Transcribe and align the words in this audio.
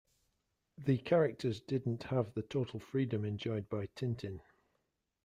The 0.79 0.97
characters 0.97 1.61
didn't 1.61 2.01
have 2.05 2.33
the 2.33 2.41
total 2.41 2.79
freedom 2.79 3.23
enjoyed 3.23 3.69
by 3.69 3.85
Tintin... 3.95 4.41